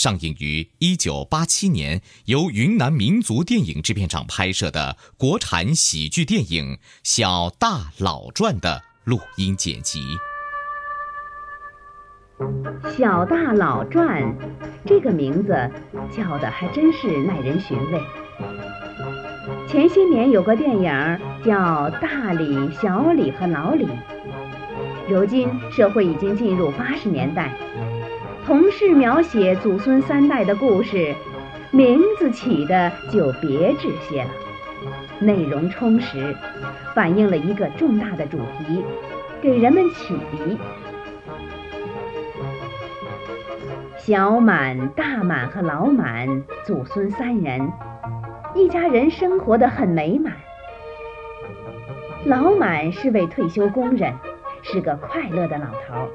[0.00, 10.00] 上映于1987年由云南民族电影制片厂拍摄的国产喜剧电影《小大老传》的录音剪辑。
[12.96, 14.22] 《小大老传》
[14.86, 15.70] 这个名字
[16.16, 18.00] 叫的还真是耐人寻味。
[19.68, 20.84] 前些年有个电影
[21.44, 23.84] 叫《大李、小李和老李》，
[25.10, 27.54] 如今社会已经进入八十年代，
[28.50, 31.14] 同是描写祖孙三代的故事，
[31.70, 34.30] 名字起的就别致些了，
[35.20, 36.34] 内容充实，
[36.92, 38.84] 反映了一个重大的主题，
[39.40, 40.58] 给人们启迪。
[43.96, 47.70] 小满、大满和老满祖孙三人，
[48.56, 50.34] 一家人生活得很美满。
[52.24, 54.12] 老满是位退休工人，
[54.62, 56.08] 是个快乐的老头。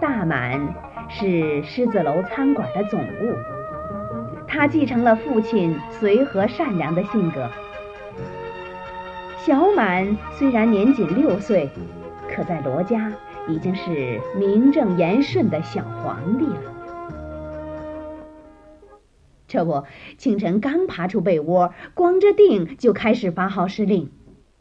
[0.00, 0.74] 大满
[1.08, 3.34] 是狮子楼餐馆的总务，
[4.46, 7.50] 他继承了父亲随和善良的性格。
[9.38, 11.68] 小满虽然年仅六岁，
[12.30, 13.12] 可在罗家
[13.48, 16.74] 已经是名正言顺的小皇帝了。
[19.48, 19.84] 这不，
[20.16, 24.12] 清晨刚爬出被窝，光着腚就开始发号施令。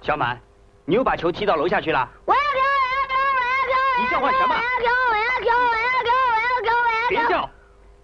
[0.00, 0.40] 小满，
[0.84, 2.08] 你又把球踢到楼下去了？
[2.24, 3.74] 我要丢，我要丢，我要丢！
[4.02, 7.10] 你叫唤什么我要丢，我要丢，我要丢，我要丢，我要丢！
[7.10, 7.50] 别叫！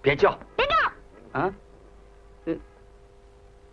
[0.00, 0.75] 别叫，别叫！
[1.41, 1.55] 啊？
[2.47, 2.55] 呃，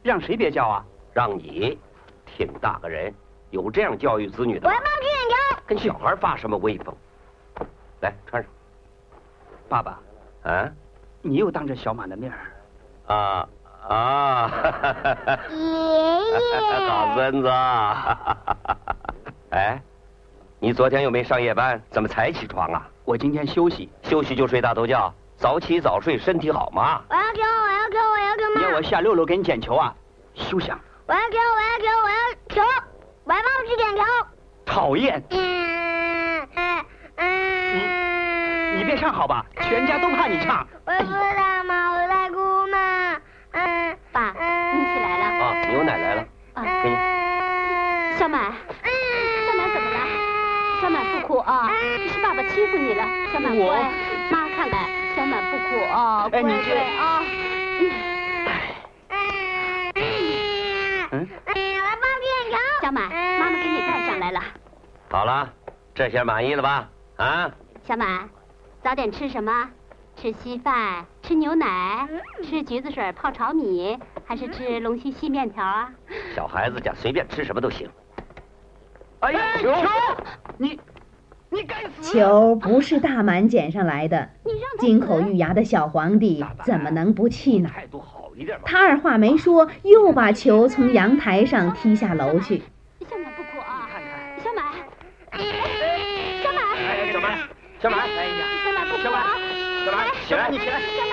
[0.01, 0.85] 让谁别叫啊？
[1.13, 1.77] 让你，
[2.25, 3.13] 挺大个人，
[3.51, 4.79] 有这样教育子女的我要？
[4.79, 5.61] 放屁眼球！
[5.67, 6.95] 跟小孩发什么威风？
[8.01, 8.51] 来，穿上。
[9.69, 9.99] 爸爸，
[10.43, 10.69] 啊
[11.21, 13.49] 你又当着小满的面儿，啊
[13.87, 14.51] 啊！
[15.49, 15.57] 爷
[16.39, 17.49] 爷，好孙子。
[19.51, 19.81] 哎，
[20.59, 22.87] 你昨天又没上夜班，怎么才起床啊？
[23.05, 23.89] 我今天休息。
[24.03, 27.01] 休息就睡大头觉，早起早睡身体好吗。
[27.09, 28.69] 我要丢，我要丢，我要丢你要！
[28.77, 29.93] 我下六楼给你捡球啊？
[30.33, 30.79] 休想！
[31.07, 32.15] 我要丢，我要丢，我要
[32.49, 32.61] 球！
[33.25, 34.03] 我要放屁眼球！
[34.65, 35.23] 讨厌！
[35.29, 36.85] 嗯嗯
[37.17, 38.77] 嗯。
[38.77, 39.45] 你别唱好吧？
[39.61, 40.67] 全家都怕你唱。
[40.85, 42.77] 我不知道嘛，我在哭嘛。
[43.55, 44.33] 嗯，爸，
[44.73, 45.25] 你起来了。
[45.45, 46.95] 啊，牛奶来了，啊，给你。
[48.19, 49.97] 小满，小满怎么了？
[50.81, 51.71] 小满不哭啊，
[52.09, 53.05] 是爸爸欺负你了。
[53.31, 53.81] 小满乖，
[54.29, 57.23] 妈看看，小满不哭啊，乖乖啊。
[62.81, 64.41] 小满，妈妈给你带上来了。
[65.09, 65.49] 好了，
[65.93, 66.89] 这下满意了吧？
[67.15, 67.49] 啊，
[67.87, 68.29] 小满，
[68.83, 69.69] 早点吃什么？
[70.17, 72.07] 吃稀饭，吃牛奶，
[72.43, 75.89] 吃橘子水泡炒米，还是吃龙须细面条啊？
[76.35, 77.89] 小孩子家随便吃什么都行。
[79.21, 79.73] 哎呀，球！
[80.59, 80.79] 你，
[81.49, 82.13] 你该死！
[82.13, 87.71] 球不是大满捡上来的，你让金口玉牙的小皇帝怎么能不气呢？
[87.73, 88.65] 态度好一点嘛。
[88.67, 92.61] 他二话没说，又把球从阳台上踢下楼去。
[93.09, 93.89] 小满不哭啊！
[93.91, 94.63] 看看，小满，
[96.43, 97.39] 小满，哎，小满，
[97.79, 99.37] 小满，哎呀，小满不哭小满啊！
[99.85, 101.04] 小满，起来，你起来！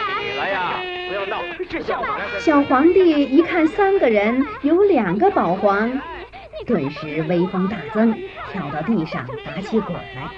[1.68, 2.02] 小，
[2.38, 6.00] 小皇帝一看三个人有两个保皇，
[6.66, 8.12] 顿时威风大增，
[8.50, 10.28] 跳到地上打起滚来。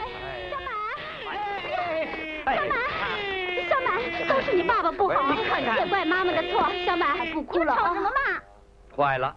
[2.44, 2.78] 小满，
[3.68, 6.70] 小满，都是你爸爸不好，也怪妈妈的错。
[6.84, 8.40] 小满还不哭了，吵什么嘛？
[8.96, 9.34] 坏了，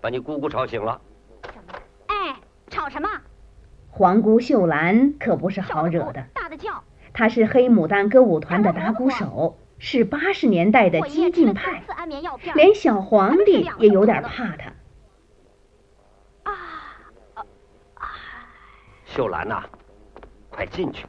[0.00, 1.00] 把你姑姑吵醒了。
[2.06, 2.36] 哎，
[2.68, 3.08] 吵什么？
[3.90, 6.84] 皇姑秀兰可不是好惹的，大的叫。
[7.14, 11.82] 她是黑牡丹歌舞团的打鼓手，是八十年代的激进派。
[12.54, 14.72] 连小皇帝也有点怕他。
[16.44, 16.52] 啊。
[19.04, 19.64] 秀兰呐，
[20.50, 21.06] 快进去，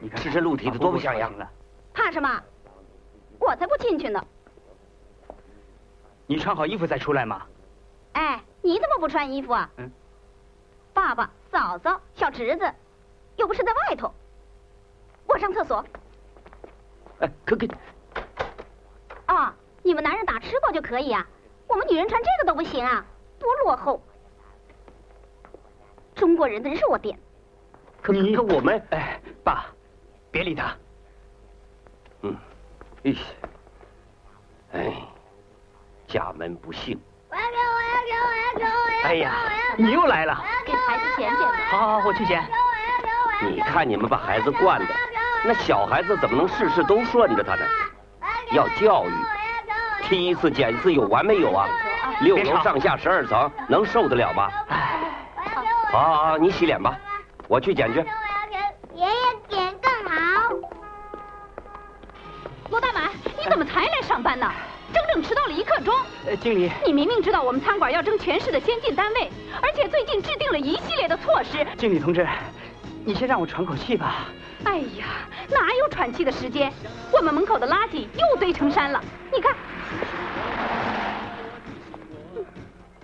[0.00, 1.32] 你看赤身露体的多不像样。
[1.36, 1.50] 了。
[1.94, 2.42] 怕什么？
[3.38, 4.24] 我才不进去呢！
[6.26, 7.46] 你穿好衣服再出来嘛。
[8.12, 9.70] 哎，你怎么不穿衣服啊？
[9.76, 9.90] 嗯。
[10.94, 12.72] 爸爸、嫂嫂、小侄子，
[13.36, 14.12] 又不是在外头。
[15.26, 15.84] 我上厕所。
[17.20, 17.66] 哎，可可。
[19.36, 21.26] 啊，你们男人打吃饱就可以啊，
[21.68, 23.04] 我们女人穿这个都不行啊，
[23.38, 24.02] 多落后！
[26.14, 27.18] 中国人的弱点。
[28.00, 29.66] 可你可我们，哎，爸，
[30.30, 30.74] 别理他。
[32.22, 32.34] 嗯，
[33.04, 33.14] 哎，
[34.72, 35.02] 哎，
[36.08, 36.98] 家门不幸。
[37.28, 39.34] 我要给我要给我要给我要哎呀，
[39.76, 40.42] 你又来了。
[40.64, 41.52] 给孩子捡捡吧。
[41.70, 42.42] 好好好，我去捡。
[43.42, 44.86] 你看你们把孩子惯的，
[45.44, 47.66] 那小孩子怎么能事事都顺着他呢？
[48.52, 49.12] 要教育，
[50.02, 51.68] 踢一次减一次有完没有啊？
[52.22, 54.50] 六楼上下十二层，能受得了吗？
[54.68, 54.98] 哎，
[55.90, 56.96] 好好好，你洗脸吧，
[57.48, 58.04] 我去捡去。
[58.94, 59.12] 爷爷
[59.48, 60.54] 捡更好。
[62.70, 64.50] 罗大满，你怎么才来上班呢？
[64.94, 65.94] 整整迟到了一刻钟。
[66.26, 71.66] 呃，经理，你明明知道我们餐馆要争全市的先进单位，而且最近制定了一系列的措施。
[71.76, 72.26] 经理同志，
[73.04, 74.26] 你先让我喘口气吧。
[74.64, 75.06] 哎呀，
[75.48, 76.72] 哪有喘气的时间？
[77.12, 79.54] 我们门口的垃圾又堆成山了，你看。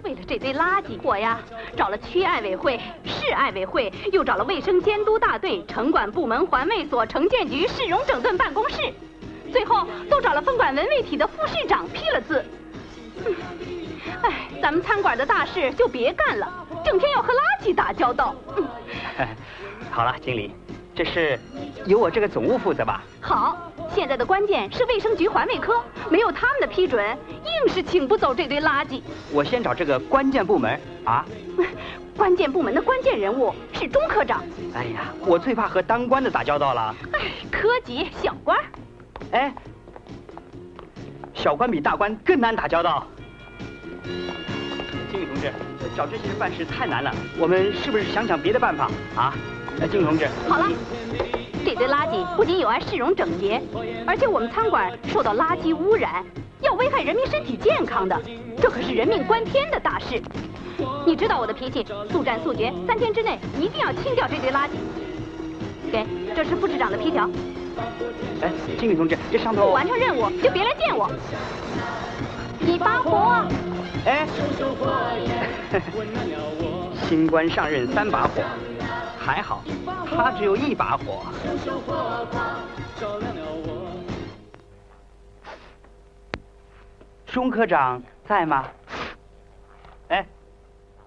[0.03, 1.39] 为了这堆垃圾，我呀
[1.77, 8.93] 找了区爱委会、市爱委会，又找了卫生监督大队、城管部门、环卫所、城建局、市容整顿办公室，
[9.53, 12.45] 最后都找了分管文卫体的副市长批了字。
[13.25, 13.35] 嗯，
[14.23, 16.53] 哎，咱们餐馆的大事就别干了，
[16.85, 18.35] 整天要和垃圾打交道。
[19.93, 20.53] 好了，经理，
[20.95, 21.39] 这事
[21.87, 23.03] 由我这个总务负责吧。
[23.21, 29.01] 好，现在的关键是卫生局环卫科，没有他们的批准，硬是请不走这堆垃圾。
[29.33, 31.25] 我先找这个关键部门啊。
[32.15, 34.45] 关键部门的关键人物是钟科长。
[34.75, 36.95] 哎呀，我最怕和当官的打交道了。
[37.13, 38.59] 哎，科级小官。
[39.31, 39.55] 哎，
[41.33, 43.07] 小官比大官更难打交道。
[45.11, 45.51] 经理同志，
[45.97, 49.35] 找这些人办事太难了，我们是不是想想别的办法啊？
[49.89, 50.69] 经理同志，好了，
[51.65, 53.61] 这堆垃圾不仅有碍市容整洁，
[54.07, 56.25] 而且我们餐馆受到垃圾污染，
[56.61, 58.21] 要危害人民身体健康的，
[58.61, 60.23] 这可是人命关天的大事。
[61.07, 64.71] 你知道我的脾气，速战速决，三天之内一定要清掉这堆垃圾。
[65.91, 67.29] 给，这是副市长的批条。
[68.41, 71.11] 哎，经理同志，这上头不完成任务就别来见我。
[72.59, 73.45] 你发火？
[74.05, 74.27] 哎，
[77.09, 78.43] 新官上任三把火，
[79.25, 79.63] 还好
[80.05, 81.23] 他只有一把火。
[87.27, 88.69] 钟科长在吗？
[90.09, 90.27] 哎，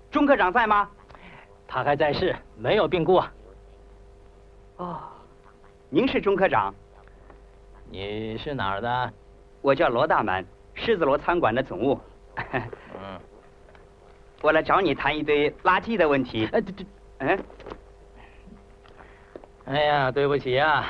[0.09, 0.89] 钟科长在吗？
[1.67, 3.33] 他还在世，没有病故啊。
[4.77, 4.99] 哦，
[5.89, 6.73] 您是钟科长？
[7.91, 9.13] 你是哪儿的？
[9.61, 11.99] 我叫罗大满，狮子罗餐馆的总务。
[12.37, 13.19] 嗯，
[14.41, 16.47] 我来找你谈一堆垃圾的问题。
[16.53, 16.85] 哎，这这，
[17.19, 17.43] 嗯，
[19.67, 20.85] 哎呀，对不起呀，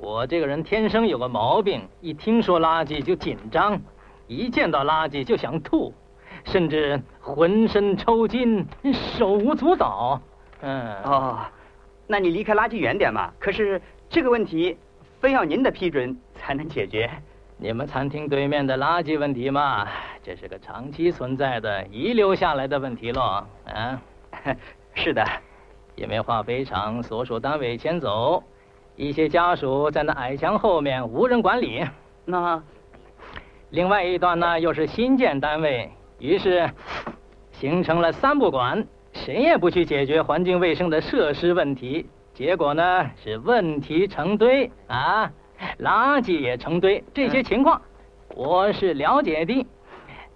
[0.00, 3.80] 我这个人天生有个毛病，一听说垃圾就紧张，
[4.26, 5.94] 一见到垃圾就想吐，
[6.44, 10.20] 甚至浑身抽筋，手舞足蹈。
[10.62, 11.38] 嗯，哦，
[12.08, 13.32] 那你离开垃圾远点嘛。
[13.38, 14.76] 可是这个问题，
[15.20, 17.08] 非要您的批准才能解决。
[17.56, 19.86] 你们餐厅对面的垃圾问题嘛，
[20.24, 23.44] 这是个长期存在的、遗留下来的问题喽。
[23.72, 24.02] 啊，
[24.94, 25.24] 是的，
[25.94, 28.42] 因为化肥厂所属单位迁走，
[28.96, 31.84] 一些家属在那矮墙后面无人管理。
[32.24, 32.62] 那
[33.70, 36.70] 另外一段呢，又是新建单位，于是
[37.52, 45.30] 形成了三不管，谁也不去解决环境卫生的设施问题，结果呢是问题成堆啊。
[45.78, 47.80] 垃圾也成堆，这些情况
[48.34, 49.64] 我是了解的，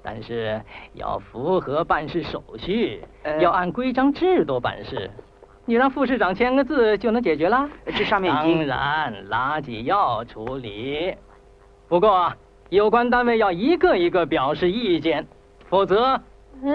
[0.01, 0.63] 但是
[0.95, 3.03] 要符合办事手续，
[3.41, 5.11] 要按规章制度办事。
[5.69, 7.69] 你让副市长签个字就能解决了？
[7.87, 11.13] 这上面已经当然，垃圾要处理，
[11.89, 12.33] 不过
[12.71, 15.27] 有关单位要一个一个表示意见，
[15.69, 16.21] 否则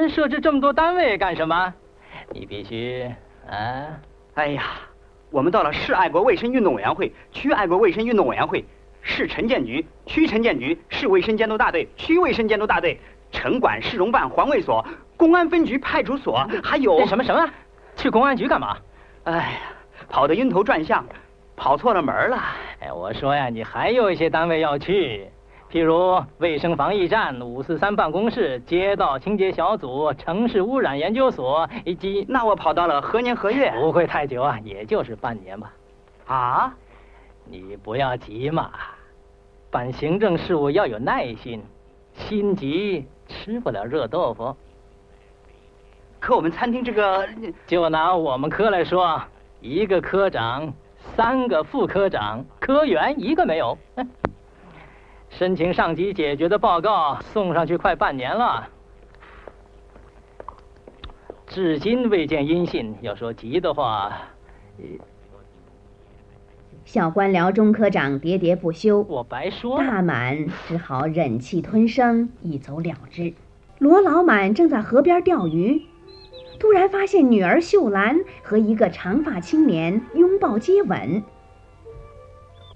[0.09, 1.73] 设置这么多单位干什么？
[2.33, 3.09] 你必须
[3.49, 3.87] 啊！
[4.35, 4.63] 哎呀。
[5.29, 8.65] 我们到了市爱国卫生运动委员会、区爱国卫生运动委员会、
[9.01, 12.99] 市城建局、区城建局、市卫生监督大队、区卫生监督大队、
[13.31, 17.49] 城管、市容办、环卫所、公安分局、派出所，还有什么什么？
[17.95, 18.77] 去公安局干嘛？
[19.23, 19.59] 哎呀，
[20.09, 21.05] 跑得晕头转向，
[21.55, 22.37] 跑错了门了。
[22.79, 25.29] 哎，我说呀，你还有一些单位要去。
[25.71, 33.71] 譬如卫生防疫站、五四三办公室、街道清洁小组、城市污染研究所，以及那我跑到了何年何月？
[33.79, 35.71] 不会太久啊，也就是半年吧。
[36.27, 36.73] 啊？
[37.45, 38.71] 你不要急嘛，
[39.69, 41.63] 办行政事务要有耐心，
[42.13, 44.55] 心急吃不了热豆腐。
[46.21, 47.27] 可我们餐厅这个，
[47.65, 49.19] 就拿我们科来说，
[49.59, 50.71] 一个科长，
[51.15, 53.75] 三个副科长，科员一个没有。
[55.31, 58.67] 申请上级解决的报告送上去快半年了，
[61.47, 62.93] 至今未见音信。
[63.01, 64.11] 要说急的话，
[66.85, 69.79] 小官僚中科长喋喋不休，我白说。
[69.79, 73.33] 大满只好忍气吞声，一走了之。
[73.79, 75.81] 罗老满正在河边钓鱼，
[76.61, 81.23] 突然发现女儿秀兰和一个长发青年拥抱接吻。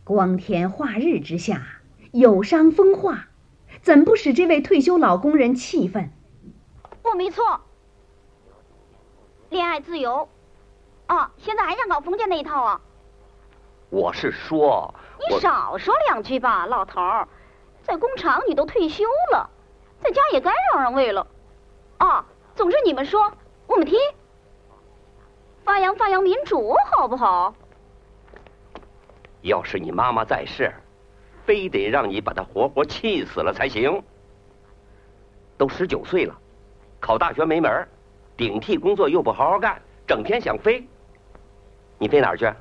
[0.03, 1.61] 光天化日之下。
[2.11, 3.27] 有伤风化，
[3.81, 6.09] 怎不使这位退休老工人气愤？
[7.03, 7.59] 我没错，
[9.49, 10.29] 恋爱自由，
[11.07, 12.79] 啊，现在还想搞封建那一套啊？
[13.89, 14.95] 我是说，
[15.29, 17.27] 你少说两句吧，老头儿，
[17.83, 19.49] 在工厂你都退休了，
[20.01, 21.27] 在家也该让让位了。
[21.97, 22.25] 啊，
[22.55, 23.29] 总之你们说，
[23.67, 23.99] 我们听，
[25.63, 27.53] 发扬发扬民主，好不好？
[29.41, 30.73] 要是你妈妈在世。
[31.45, 34.01] 非得让你把她活活气死了才行。
[35.57, 36.35] 都十九岁了，
[36.99, 37.87] 考大学没门
[38.35, 40.83] 顶替工作又不好好干，整天想飞。
[41.99, 42.51] 你飞哪儿去？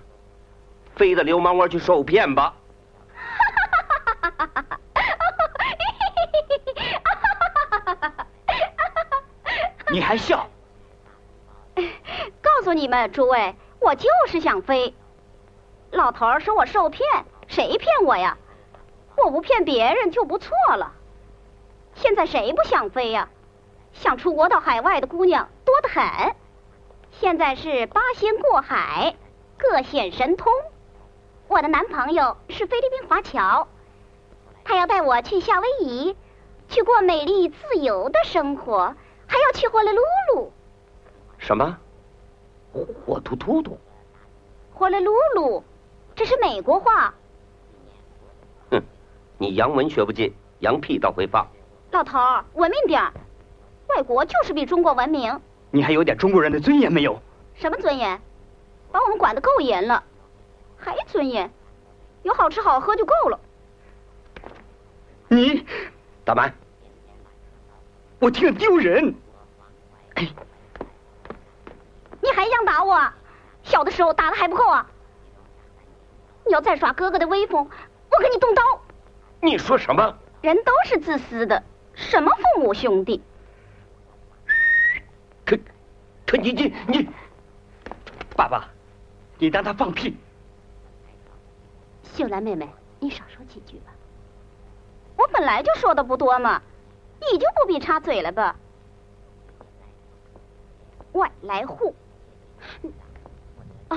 [0.97, 2.55] 飞到流氓窝去受骗吧！
[9.91, 10.49] 你还笑？
[12.65, 14.95] 告诉你们诸位，我就是想飞。
[15.91, 18.39] 老头儿说我受骗，谁骗我呀？
[19.23, 20.95] 我不骗别人就不错了。
[21.95, 23.29] 现在谁不想飞呀？
[23.93, 26.35] 想出国到海外的姑娘多得很。
[27.11, 29.15] 现在是八仙过海，
[29.59, 30.51] 各显神通。
[31.49, 33.69] 我的男朋友是菲律宾华侨，
[34.65, 36.17] 他要带我去夏威夷，
[36.71, 38.95] 去过美丽自由的生活，
[39.27, 40.01] 还要去霍勒鲁
[40.33, 40.51] 鲁。
[41.37, 41.77] 什么？
[43.07, 43.79] 火突突突？
[44.73, 45.63] 火了噜噜，
[46.17, 47.15] 这是美国话。
[48.71, 48.83] 哼
[49.39, 51.47] 你洋文学不进，洋屁倒会放。
[51.93, 53.13] 老头儿，文明点儿，
[53.89, 55.41] 外国就是比中国文明。
[55.71, 57.21] 你还有点中国人的尊严没有？
[57.55, 58.21] 什么尊严？
[58.91, 60.03] 把我们管得够严了，
[60.77, 61.51] 还尊严？
[62.23, 63.39] 有好吃好喝就够了。
[65.29, 65.65] 你，
[66.25, 66.53] 大满，
[68.19, 69.15] 我听着丢人。
[72.25, 73.13] 你还想打我？
[73.63, 74.87] 小的时候打的还不够啊！
[76.47, 78.63] 你要再耍哥哥的威风，我给你动刀。
[79.41, 80.19] 你说什么？
[80.41, 81.63] 人都是自私的，
[81.95, 83.23] 什么父母兄弟？
[85.45, 85.59] 可，
[86.27, 87.09] 可你你你，
[88.35, 88.69] 爸爸，
[89.39, 90.17] 你当他放屁。
[92.03, 92.67] 秀兰妹妹，
[93.01, 93.93] 你少说几句吧。
[95.17, 96.63] 我本来就说的不多嘛，
[97.21, 98.57] 你就不必插嘴了吧。
[101.13, 101.95] 外来户。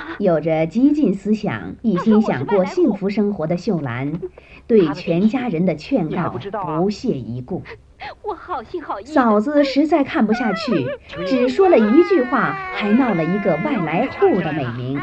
[0.20, 4.20] 有着激进思想、一心想过幸福生活的秀兰，
[4.68, 6.30] 对全家人的劝告
[6.66, 7.64] 不屑一顾。
[8.22, 9.06] 我好心好意。
[9.06, 10.88] 嫂子实在看不下去，
[11.26, 15.00] 只说了一句话，还闹了一个外来户的美名，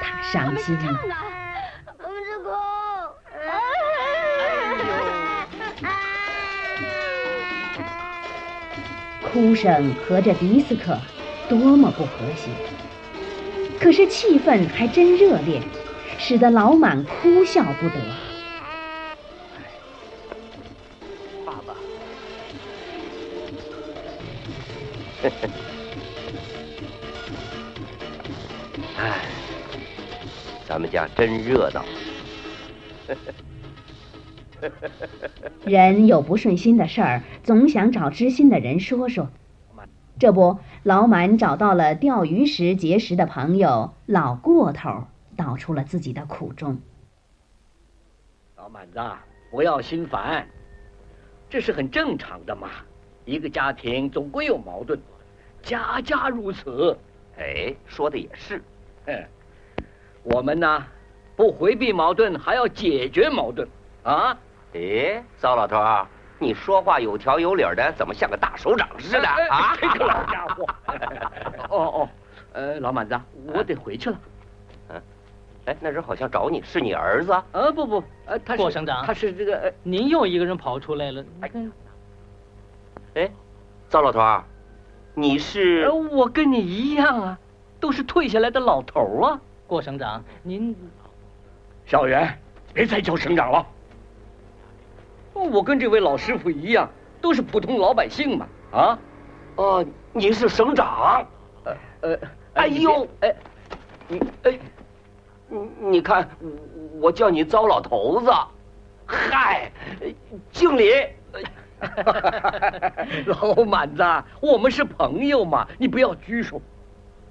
[0.00, 1.00] 她伤心了。
[9.32, 10.96] 哭声和这迪斯科，
[11.48, 12.50] 多么不和谐！
[13.80, 15.60] 可是气氛还真热烈，
[16.18, 17.94] 使得老满哭笑不得。
[21.44, 21.74] 爸爸，
[28.98, 29.20] 哎，
[30.66, 31.84] 咱们家真热闹。
[35.66, 39.28] 人有不顺心的事儿，总想找知心的人说说。
[40.18, 46.78] 这不，老满找到了钓鱼时结识的朋友老过头，道出了自己的苦衷。
[48.54, 49.00] 老满子，
[49.50, 50.46] 不要心烦，
[51.48, 52.68] 这是很正常的嘛。
[53.24, 55.00] 一个家庭总归有矛盾，
[55.62, 56.94] 家家如此。
[57.38, 58.62] 哎，说的也是。
[59.06, 59.24] 哼，
[60.22, 60.84] 我们呢，
[61.34, 63.66] 不回避矛盾，还要解决矛盾
[64.02, 64.36] 啊。
[64.74, 66.06] 哎，糟老头儿。
[66.38, 69.76] 你说话有条有理的，怎么像个大首长似的啊？
[69.80, 70.66] 这个老家伙！
[71.70, 72.08] 哦哦，
[72.52, 74.18] 呃，老满子，我得回去了。
[74.90, 75.02] 嗯，
[75.66, 77.32] 哎，那人好像找你，是你儿子？
[77.52, 81.24] 呃，不不，呃，他郭省长，他是这个，您又一个人跑出来了。
[81.40, 81.50] 哎，
[83.14, 83.30] 哎
[83.88, 84.44] 糟老头儿，
[85.14, 85.88] 你是？
[85.90, 87.38] 我跟你一样啊，
[87.78, 89.40] 都是退下来的老头啊。
[89.66, 90.76] 郭省长，您，
[91.86, 92.38] 小袁，
[92.74, 93.64] 别再叫省长了。
[95.34, 96.88] 我跟这位老师傅一样，
[97.20, 98.46] 都是普通老百姓嘛。
[98.72, 98.98] 啊？
[99.56, 101.26] 哦，你是省长。
[101.64, 102.18] 呃呃，
[102.54, 103.34] 哎呦，哎，
[104.08, 104.58] 你哎，
[105.48, 106.28] 你你看，
[107.00, 108.32] 我叫你糟老头子。
[109.06, 109.70] 嗨，
[110.52, 110.90] 敬礼。
[113.26, 114.02] 老满子，
[114.40, 116.60] 我们是朋友嘛，你不要拘束。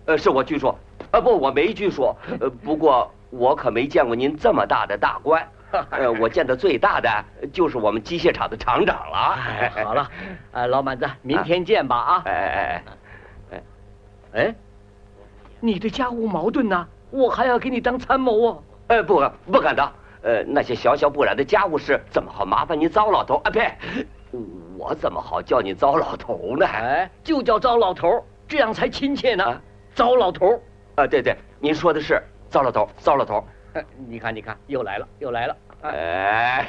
[0.05, 0.75] 呃，是我拘束。
[1.11, 2.15] 啊不，我没拘束。
[2.39, 5.47] 呃，不过我可没见过您这么大的大官。
[5.89, 7.09] 呃，我见的最大的
[7.51, 9.37] 就是我们机械厂的厂长了。
[9.83, 10.09] 好了，
[10.51, 12.21] 呃，老板子，明天见吧啊！
[12.25, 12.83] 哎哎
[13.51, 13.63] 哎，
[14.33, 14.55] 哎，
[15.59, 16.87] 你的家务矛盾呢？
[17.09, 18.63] 我还要给你当参谋哦。
[18.87, 19.91] 哎，不，不敢当。
[20.21, 23.49] 呃，那些小小不染的家务事，怎么好麻烦您糟老头啊？
[23.49, 23.73] 呸，
[24.77, 26.65] 我怎么好叫你糟老头呢？
[26.65, 29.61] 哎，就叫糟老头，这样才亲切呢。
[29.95, 30.61] 糟老头，
[30.95, 33.43] 啊，对对，您说的是糟老头，糟老头。
[34.07, 35.57] 你看，你看，又来了，又来了。
[35.81, 36.65] 哎，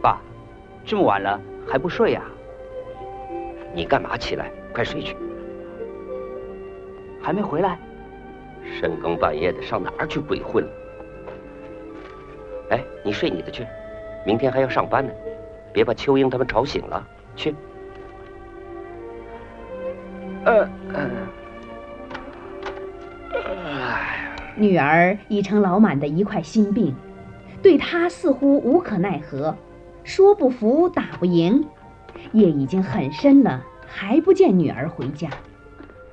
[0.00, 0.20] 爸，
[0.84, 1.38] 这么晚了
[1.68, 2.22] 还不睡呀？
[3.74, 4.50] 你干嘛起来？
[4.72, 5.14] 快睡去。
[7.22, 7.78] 还没回来？
[8.80, 10.70] 深更半夜的上哪儿去鬼混了？
[12.70, 13.66] 哎，你睡你的去，
[14.24, 15.12] 明天还要上班呢，
[15.72, 17.06] 别把秋英他们吵醒了。
[17.34, 17.54] 去。
[20.44, 21.10] 呃呃，
[24.56, 26.94] 女儿已成老满的一块心病，
[27.62, 29.56] 对他似乎无可奈何，
[30.04, 31.64] 说不服打不赢。
[32.32, 35.28] 夜已经很深了，还不见女儿回家，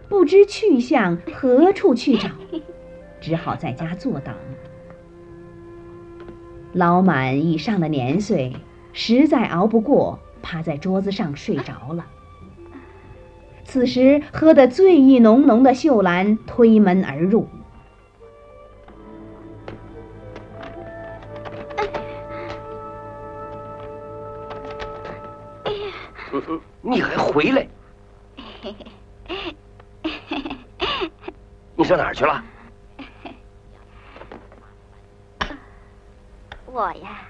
[0.10, 2.30] 不知去向，何处去找？
[3.22, 4.34] 只好在家坐等。
[6.74, 8.52] 老满已上了年岁，
[8.94, 12.06] 实在熬不过，趴在桌子上睡着了。
[13.64, 17.48] 此时，喝得醉意浓浓的秀兰推门而入。
[26.82, 27.68] 你还回来？
[31.76, 32.44] 你上哪儿去了？
[36.74, 37.28] 我呀，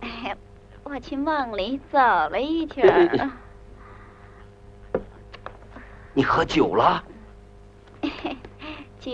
[0.82, 3.30] 我去梦里走了一圈。
[6.14, 7.04] 你喝酒了？
[8.98, 9.12] 酒，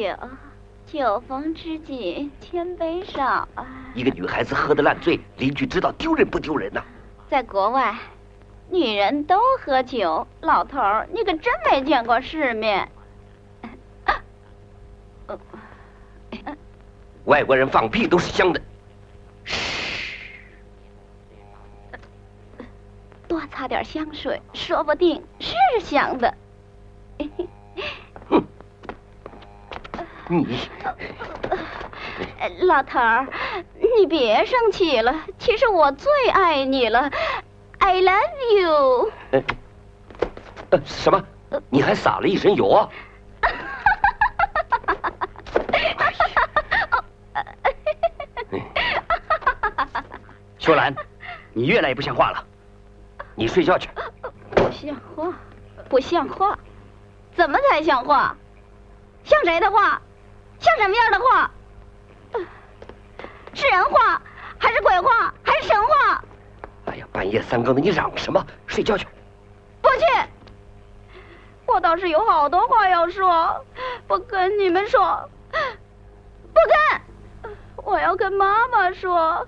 [0.86, 3.66] 酒逢知己千杯少啊！
[3.96, 6.80] 一个女孩子喝得烂醉，邻居知道丢人不丢人呐？
[7.28, 7.98] 在国外，
[8.70, 10.24] 女人都喝酒。
[10.40, 12.88] 老头儿，你可真没见过世面。
[17.24, 18.62] 外国人放屁都是香的。
[23.38, 26.34] 多擦点香水，说不定是香的。
[28.28, 28.44] 哼，
[30.26, 30.58] 你，
[32.62, 33.28] 老头儿，
[33.96, 35.14] 你别生气了。
[35.38, 37.08] 其实我最爱你了
[37.78, 39.12] ，I love you。
[39.30, 39.40] 呃，
[40.84, 41.24] 什么？
[41.70, 42.88] 你还撒了一身油啊？
[50.58, 50.92] 秋兰，
[51.52, 52.44] 你越来越不像话了。
[53.38, 53.88] 你睡觉去。
[54.50, 55.32] 不像话，
[55.88, 56.58] 不像话，
[57.36, 58.36] 怎么才像话？
[59.22, 60.02] 像谁的话？
[60.58, 61.50] 像什么样的话？
[63.54, 64.20] 是人话，
[64.58, 66.24] 还是鬼话，还是神话？
[66.86, 68.44] 哎呀，半夜三更的，你嚷什么？
[68.66, 69.06] 睡觉去。
[69.80, 70.04] 不去。
[71.66, 73.64] 我倒是有好多话要说，
[74.08, 76.58] 不跟你们说，不
[77.44, 77.52] 跟，
[77.84, 79.46] 我要跟妈妈说。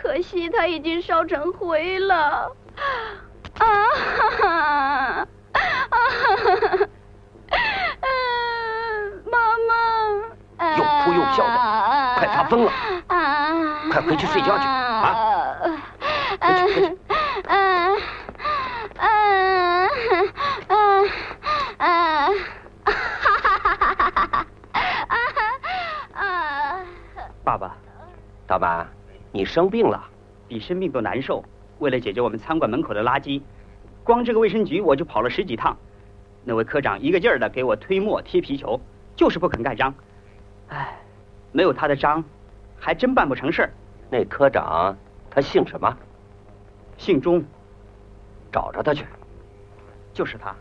[0.00, 2.54] 可惜它已经烧成灰了，
[3.58, 4.46] 啊哈哈，
[5.52, 5.58] 啊
[5.90, 6.86] 哈哈，
[9.30, 9.36] 妈
[9.68, 9.72] 妈，
[10.76, 11.54] 又哭又笑的，
[12.18, 12.70] 快发疯了，
[13.90, 15.56] 快回去睡觉去啊！
[16.40, 16.98] 回去回去。
[17.48, 17.52] 嗯
[18.98, 19.88] 嗯
[20.68, 21.10] 嗯
[21.78, 21.80] 嗯，
[22.84, 24.46] 哈哈哈哈哈哈！
[27.44, 27.76] 爸爸，
[28.46, 28.95] 大满。
[29.36, 30.02] 你生病了，
[30.48, 31.44] 比生病都难受。
[31.78, 33.42] 为了解决我们餐馆门口的垃圾，
[34.02, 35.76] 光这个卫生局我就跑了十几趟。
[36.42, 38.80] 那位科长一个劲儿的给我推磨踢皮球，
[39.14, 39.92] 就是不肯盖章。
[40.68, 40.98] 唉，
[41.52, 42.24] 没有他的章，
[42.78, 43.70] 还真办不成事儿。
[44.08, 44.96] 那科长
[45.28, 45.94] 他姓什么？
[46.96, 47.44] 姓钟。
[48.50, 49.04] 找着他去。
[50.14, 50.56] 就是他。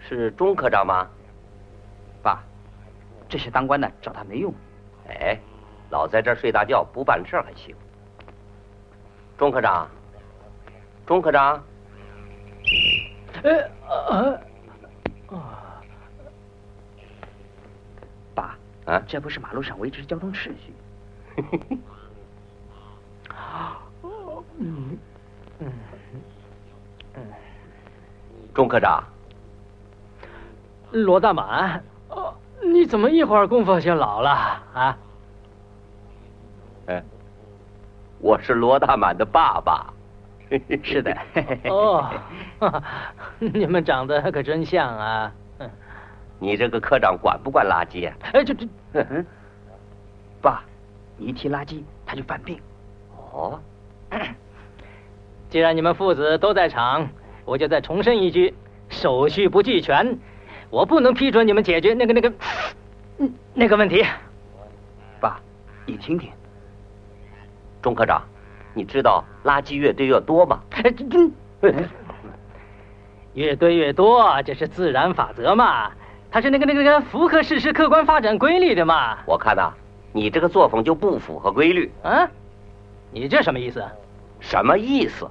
[0.00, 1.08] 是钟科长吗？
[2.22, 2.44] 爸，
[3.26, 4.52] 这些当官的找他没用。
[5.08, 5.38] 哎。
[5.92, 7.76] 老在这儿睡大觉不办事还行。
[9.36, 9.86] 钟科长，
[11.06, 11.62] 钟科长。
[13.42, 14.40] 呃啊，
[18.34, 20.72] 爸，啊，这不是马路上维持交通秩序。
[24.58, 24.98] 嗯
[25.58, 25.68] 嗯
[27.16, 27.22] 嗯，
[28.54, 29.04] 钟科长，
[30.90, 34.30] 罗大满，哦，你怎么一会儿功夫就老了
[34.72, 34.96] 啊？
[36.86, 37.02] 哎，
[38.18, 39.92] 我是罗大满的爸爸。
[40.82, 41.16] 是的。
[41.64, 42.10] 哦，
[43.38, 45.32] 你们长得可真像啊！
[46.38, 48.14] 你这个科长管不管垃圾啊？
[48.32, 49.24] 哎，这这，嗯，
[50.42, 50.62] 爸，
[51.16, 52.60] 你一提垃圾他就犯病。
[53.32, 53.58] 哦，
[55.48, 57.08] 既然你们父子都在场，
[57.44, 58.52] 我就再重申一句：
[58.90, 60.18] 手续不俱全，
[60.68, 62.32] 我不能批准你们解决那个那个，
[63.18, 64.04] 嗯，那个问题。
[65.20, 65.40] 爸，
[65.86, 66.30] 你听听，
[67.82, 68.22] 钟科长。
[68.74, 70.60] 你知道垃圾越堆越多吗？
[73.34, 75.90] 越堆越多，这是自然法则嘛？
[76.30, 79.18] 它是那个那个那个符合事实客观发展规律的嘛？
[79.26, 79.72] 我看呐，
[80.12, 81.92] 你这个作风就不符合规律。
[82.02, 82.28] 啊？
[83.10, 83.84] 你这什么意思？
[84.40, 85.28] 什么意思？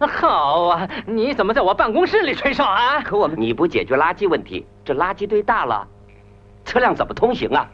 [0.00, 0.88] 好啊！
[1.06, 3.00] 你怎么在我办公室里吹哨啊？
[3.02, 5.86] 可我们你不解决垃圾问题，这垃圾堆大了，
[6.64, 7.68] 车辆怎么通行啊？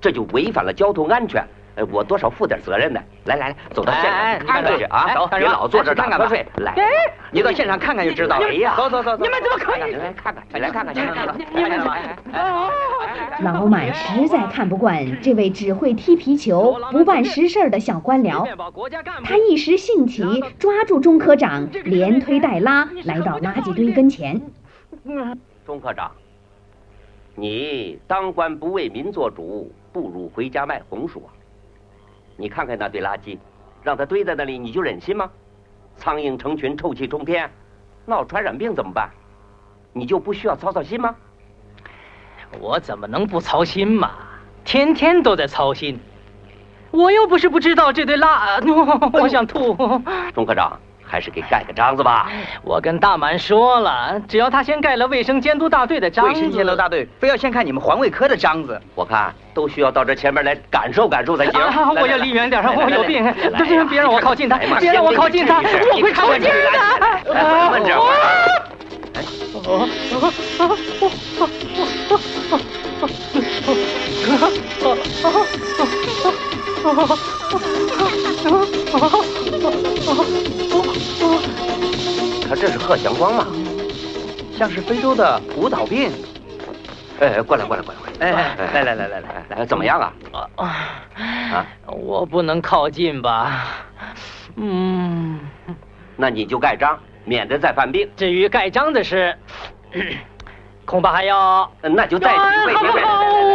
[0.00, 1.46] 这就违反了交通安全。
[1.74, 3.00] 哎，我多少负点责任呢？
[3.24, 5.14] 来来来，走到现场看看去啊！
[5.14, 6.46] 走别老坐这打瞌睡。
[6.56, 6.74] 来，
[7.30, 8.46] 你到现场看看就知道了。
[8.46, 9.92] 哎呀，走走走走，你们怎么可以？
[9.94, 11.34] 来看看，你来看看，你看看。
[11.54, 11.80] 你们
[13.40, 18.46] 老满实在看不惯这位只会踢皮球、不办实事的小官僚，
[19.24, 20.22] 他一时兴起，
[20.58, 24.42] 抓住钟科长，连推带拉来到垃圾堆跟前。
[25.64, 26.12] 钟科长，
[27.34, 31.32] 你当官不为民做主，不如回家卖红薯啊！
[32.42, 33.38] 你看看那堆垃圾，
[33.84, 35.30] 让它堆在那里，你就忍心吗？
[35.96, 37.48] 苍蝇成群，臭气冲天，
[38.04, 39.08] 闹传染病怎么办？
[39.92, 41.14] 你就不需要操操心吗？
[42.58, 44.10] 我怎么能不操心嘛？
[44.64, 46.00] 天天都在操心。
[46.90, 48.60] 我又不是不知道这堆垃，
[49.22, 49.76] 我想吐。
[50.34, 50.80] 钟科长，
[51.12, 52.32] 还是给盖个章子吧。
[52.62, 56.32] 我跟大满说了，只要他先盖了卫生监督大队的章子。
[56.32, 58.80] 卫生监督大队非要先看你们环卫科的章子。
[58.94, 61.60] 我看都需要到这前面来感受感受才行。
[62.00, 66.72] 我要离远点，我有病，别别让我靠近他，别让我靠近他，我会抽筋的。
[67.70, 67.94] 慢点。
[82.92, 83.46] 贺祥光吗？
[84.54, 86.12] 像是非洲的舞蹈病。
[87.20, 88.30] 哎，过来过来过来过来！
[88.30, 90.12] 哎，来来来来来来，怎么样啊？
[90.56, 90.68] 啊
[91.16, 91.66] 啊！
[91.86, 93.64] 我不能靠近吧？
[94.56, 95.40] 嗯，
[96.16, 98.06] 那你就盖章，免得再犯病。
[98.14, 99.34] 至于盖章的事，
[100.84, 101.72] 恐怕还要……
[101.80, 102.74] 那就再几位。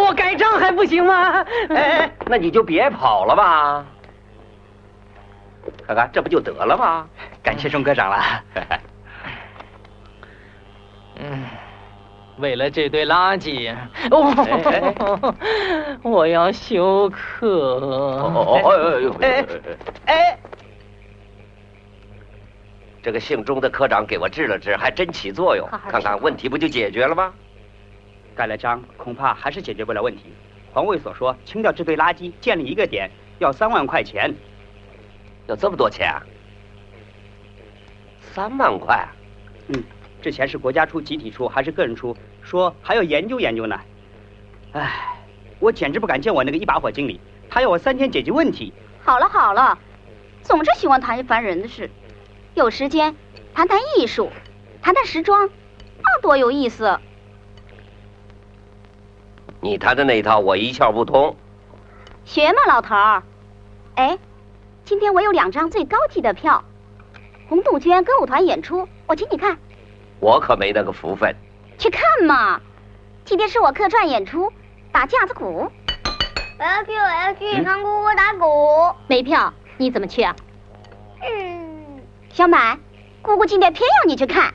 [0.02, 1.46] 我盖章还不行吗？
[1.70, 3.86] 哎，那你就别跑了吧。
[5.86, 7.06] 看看，这不就得了吗？
[7.44, 8.18] 感谢钟科长了。
[11.20, 11.44] 嗯，
[12.38, 13.76] 为了这堆垃圾，
[16.04, 17.48] 我要休克。
[17.48, 19.46] 哦哦哎
[20.06, 20.38] 哎！
[23.02, 25.68] 这个姓钟的科长给我治了治，还真起作用。
[25.90, 27.34] 看看问题不就解决了吗？
[28.36, 30.34] 盖了章，恐怕还是解决不了问题。
[30.74, 34.32] 环卫所说，清掉这堆垃圾，建立一个点，要三万块钱。
[35.48, 36.22] 要这么多钱啊？
[38.20, 39.08] 三万块？
[39.70, 39.84] 嗯，
[40.22, 42.16] 这钱是国家出、集体出还是个人出？
[42.42, 43.80] 说还要研究研究呢。
[44.74, 45.18] 唉，
[45.60, 48.74] 我简直不敢见我那个一把火经理，他要我三天解决问题。
[49.04, 49.78] 好了好了，
[50.44, 51.90] 总是喜欢谈烦人的事，
[52.54, 53.16] 有时间
[53.54, 54.32] 谈谈艺术，
[54.82, 55.50] 谈谈时装，
[56.04, 57.00] 那多有意思。
[59.62, 61.36] 你谈的那一套我一窍不通。
[62.26, 63.24] 学嘛，老头儿。
[63.96, 64.18] 哎。
[64.84, 66.64] 今天我有两张最高级的票，
[67.50, 69.58] 红杜鹃歌舞团演出，我请你看。
[70.20, 71.36] 我可没那个福分。
[71.78, 72.60] 去看嘛！
[73.26, 74.52] 今天是我客串演出，
[74.92, 75.72] 打架子鼓。
[76.60, 78.96] 我要去，我要去看姑姑打鼓。
[79.08, 80.36] 没票，你怎么去啊？
[81.22, 82.02] 嗯。
[82.32, 82.80] 小满，
[83.22, 84.54] 姑姑今天偏要你去看。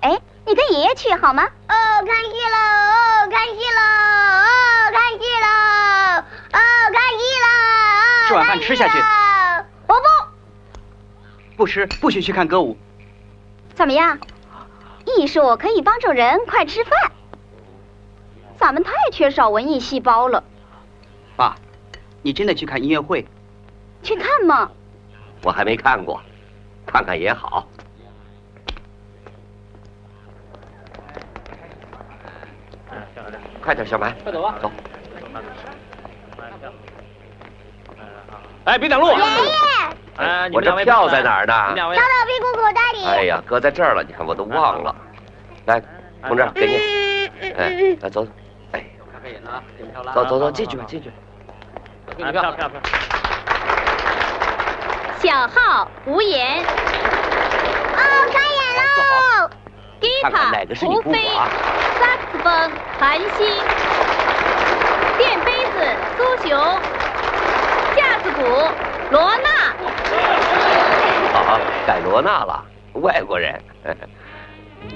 [0.00, 1.44] 哎，你跟爷爷去好吗？
[1.44, 1.74] 哦，
[2.06, 3.80] 看戏喽，哦，看戏喽，
[4.40, 5.48] 哦，看戏喽，
[6.52, 6.58] 哦，
[6.92, 8.28] 看戏了。
[8.28, 8.98] 这碗饭吃下去。
[9.86, 10.08] 伯伯，
[11.56, 12.76] 不吃不许去看歌舞。
[13.74, 14.18] 怎么样？
[15.18, 16.92] 艺术可以帮助人快吃饭。
[18.56, 20.44] 咱们太缺少文艺细胞了。
[21.36, 21.56] 爸，
[22.22, 23.26] 你真的去看音乐会？
[24.02, 24.70] 去看吗？
[25.42, 26.20] 我还没看过。
[26.86, 27.66] 看看也好。
[33.62, 34.58] 快点，小白，快走吧。
[34.60, 34.70] 走。
[38.64, 39.08] 哎，别挡路！
[39.08, 39.24] 爷爷，
[40.16, 41.54] 哎，我这票在哪儿呢？
[41.68, 43.04] 你们两位跳到屁股口袋里。
[43.06, 44.94] 哎呀，搁在这儿了，你看我都忘了。
[45.66, 45.82] 来，
[46.26, 46.76] 同志，给你。
[47.56, 48.26] 哎，来走。
[48.72, 50.14] 哎，开开眼了啊，检票了啊。
[50.14, 51.10] 走走走，进去吧，进去。
[52.16, 52.80] 给你票票票。
[55.18, 56.66] 小号无言，哦，
[58.32, 59.50] 开演喽！
[60.00, 60.52] 吉他
[60.86, 61.28] 胡飞？
[61.98, 63.46] 萨克斯风韩星，
[65.18, 65.76] 电杯子
[66.16, 66.58] 苏雄，
[69.10, 69.48] 罗娜。
[71.34, 73.60] 啊，改罗娜了，外国人。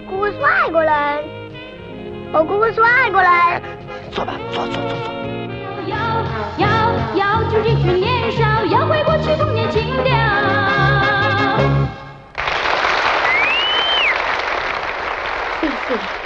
[0.09, 1.25] 姑姑是外国人，
[2.33, 3.31] 我姑姑是外国人。
[4.13, 5.15] 坐吧，坐坐坐坐。
[5.87, 5.97] 要
[6.59, 6.67] 要
[7.15, 10.15] 要注进训练少，摇回过去童年情调。
[15.61, 16.24] 谢谢。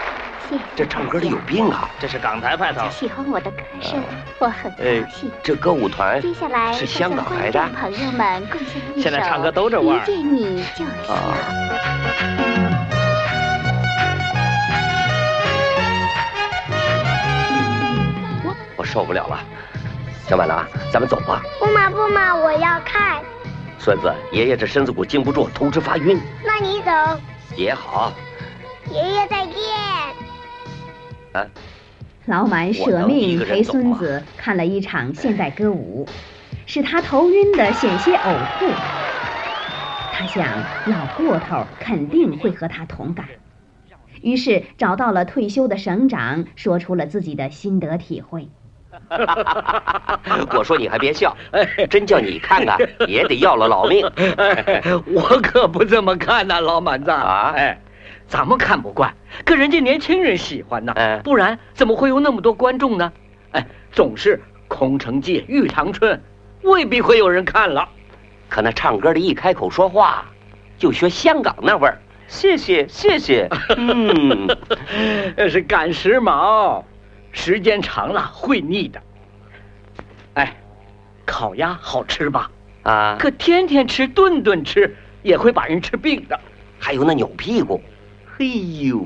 [0.74, 1.90] 这唱歌的有病啊！
[1.98, 2.88] 这是港台派头。
[2.90, 4.02] 喜欢我的歌声，
[4.38, 11.16] 我很哎高兴。，这歌舞团接下来是香港来的向观众朋友们贡献一首现在唱歌都这味儿遇见你就想。
[11.16, 11.34] 啊。
[18.76, 19.40] 我受不了了，
[20.28, 21.42] 小满郎，咱们走吧。
[21.58, 23.20] 不嘛不嘛，我要看。
[23.78, 26.20] 孙子，爷爷这身子骨经不住，头直发晕。
[26.44, 26.90] 那你走，
[27.56, 28.12] 也好，
[28.90, 29.54] 爷爷再见。
[31.38, 31.46] 啊，
[32.27, 36.07] 老满舍命陪孙子看了一场现代歌舞，
[36.66, 38.66] 使他头晕的险些呕吐。
[40.12, 40.46] 他想，
[40.87, 43.27] 老过头肯定会和他同感，
[44.20, 48.48] 于是找到了退休的省长，说出了自己的心得体会。
[50.57, 51.37] 我说你还别笑，
[51.88, 54.05] 真叫你看看，也得要了老命。
[54.37, 57.79] 哎， 我可不这么看呐，老满子啊哎，
[58.29, 59.14] 咱们看不惯，
[59.45, 63.11] 可人家年轻人喜欢呢，哎不然怎么会有那么多观众呢？
[63.53, 66.23] 哎，总是空城计、玉堂春，
[66.62, 67.88] 未必会有人看了。
[68.49, 70.27] 可那唱歌的一开口说话，
[70.79, 71.99] 就学香港那味儿。
[72.27, 74.47] 谢谢谢谢， 嗯，
[75.35, 76.85] 那是赶时髦，
[77.33, 79.01] 时间长了会腻的。
[80.35, 80.55] 哎，
[81.25, 82.51] 烤鸭好吃吧？
[82.83, 86.38] 啊，可天天吃、顿顿吃，也会把人吃病的。
[86.79, 87.83] 还有那扭屁股，
[88.38, 89.05] 嘿呦，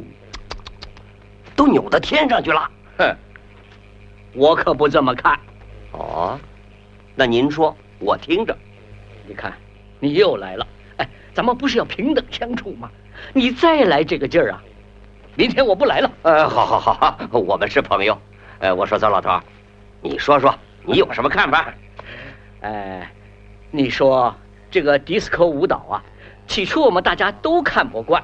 [1.57, 2.71] 都扭到天上去了。
[2.99, 3.17] 哼，
[4.35, 5.41] 我可不这么看。
[5.93, 6.39] 哦，
[7.15, 8.55] 那您说，我听着。
[9.27, 9.55] 你看，
[10.01, 10.67] 你又来了。
[10.99, 12.91] 哎，咱们不是要平等相处吗？
[13.33, 14.63] 你再来这个劲儿啊，
[15.35, 16.11] 明天我不来了。
[16.21, 18.21] 呃，好好好好，我们是朋友。
[18.59, 19.41] 呃，我说糟老头，
[20.03, 21.73] 你说说，你有什么看法？
[22.61, 23.11] 哎，
[23.71, 24.35] 你说
[24.71, 26.05] 这个迪斯科舞蹈啊，
[26.47, 28.23] 起初我们大家都看不惯，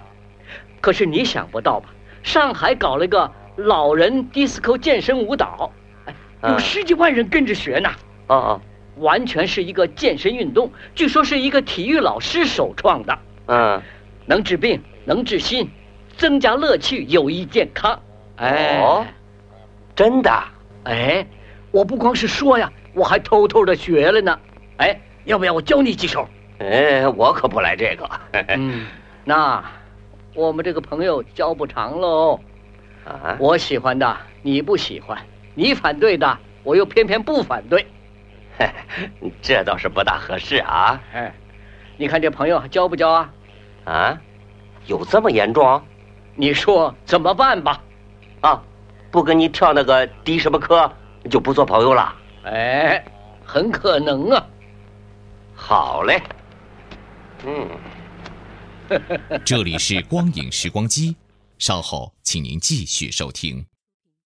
[0.81, 1.88] 可是你想不到吧？
[2.23, 5.73] 上海搞了一个老人迪斯科健身舞蹈，
[6.05, 7.91] 哎，有嗯十几万人跟着学呢。
[8.27, 8.61] 哦哦，
[8.97, 13.81] 完全是一个健身运动，据说是一个体育老师首创的，嗯，
[14.27, 15.71] 能治病，能治心，
[16.17, 17.99] 增加乐趣，有益健康。
[18.37, 19.07] 哎，哦，
[19.95, 20.31] 真的？
[20.85, 21.27] 哎，
[21.71, 24.38] 我不光是说呀，我还偷偷的学了呢。
[24.79, 26.29] 哎，要不要我教你几手？
[26.59, 28.11] 哎，我可不来这个。
[28.49, 28.87] 嗯，
[29.25, 29.64] 那
[30.38, 32.38] 我们这个朋友交不长喽。
[33.05, 35.18] 啊，我喜欢的你不喜欢，
[35.57, 37.85] 你反对的我又偏偏不反对。
[39.42, 41.01] 这倒是不大合适啊。
[41.12, 41.35] 哎，
[41.96, 43.33] 你看这朋友交不交啊？
[43.85, 44.20] 啊，
[44.87, 45.83] 有这么严重？
[46.37, 47.83] 你说怎么办吧？
[48.40, 48.62] 啊，
[49.11, 50.88] 不跟你跳那个迪什么科，
[51.29, 52.14] 就不做朋友了。
[52.44, 53.05] 哎，
[53.44, 54.46] 很可能啊。
[55.57, 56.22] 好嘞。
[57.44, 57.66] 嗯。
[59.44, 61.16] 这里是光影时光机，
[61.59, 63.64] 稍后请您继续收听。